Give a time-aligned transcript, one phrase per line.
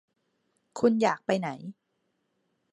[0.79, 1.49] คุณอยากไปไหน